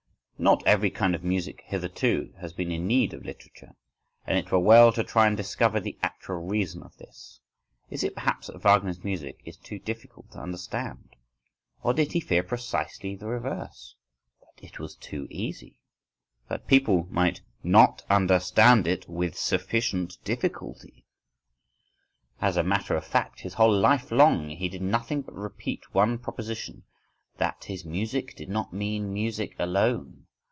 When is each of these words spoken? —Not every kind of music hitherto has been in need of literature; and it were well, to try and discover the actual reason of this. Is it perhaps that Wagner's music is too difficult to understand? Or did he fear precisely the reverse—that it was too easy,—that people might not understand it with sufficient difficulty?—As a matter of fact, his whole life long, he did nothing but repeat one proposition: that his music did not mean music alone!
—Not 0.43 0.65
every 0.65 0.89
kind 0.89 1.13
of 1.13 1.23
music 1.23 1.61
hitherto 1.67 2.33
has 2.39 2.51
been 2.51 2.71
in 2.71 2.87
need 2.87 3.13
of 3.13 3.23
literature; 3.23 3.75
and 4.25 4.39
it 4.39 4.51
were 4.51 4.57
well, 4.57 4.91
to 4.91 5.03
try 5.03 5.27
and 5.27 5.37
discover 5.37 5.79
the 5.79 5.99
actual 6.01 6.37
reason 6.37 6.81
of 6.81 6.97
this. 6.97 7.39
Is 7.91 8.03
it 8.03 8.15
perhaps 8.15 8.47
that 8.47 8.57
Wagner's 8.59 9.03
music 9.03 9.39
is 9.45 9.55
too 9.55 9.77
difficult 9.77 10.31
to 10.31 10.39
understand? 10.39 11.15
Or 11.83 11.93
did 11.93 12.13
he 12.13 12.19
fear 12.19 12.41
precisely 12.41 13.13
the 13.15 13.27
reverse—that 13.27 14.63
it 14.65 14.79
was 14.79 14.95
too 14.95 15.27
easy,—that 15.29 16.65
people 16.65 17.05
might 17.11 17.41
not 17.63 18.01
understand 18.09 18.87
it 18.87 19.07
with 19.07 19.37
sufficient 19.37 20.17
difficulty?—As 20.23 22.57
a 22.57 22.63
matter 22.63 22.95
of 22.95 23.05
fact, 23.05 23.41
his 23.41 23.53
whole 23.53 23.71
life 23.77 24.11
long, 24.11 24.49
he 24.49 24.69
did 24.69 24.81
nothing 24.81 25.21
but 25.21 25.35
repeat 25.35 25.93
one 25.93 26.17
proposition: 26.17 26.81
that 27.37 27.65
his 27.65 27.85
music 27.85 28.35
did 28.35 28.49
not 28.49 28.73
mean 28.73 29.13
music 29.13 29.55
alone! 29.59 30.25